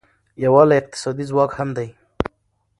[0.43, 1.89] یووالی اقتصادي ځواک هم دی.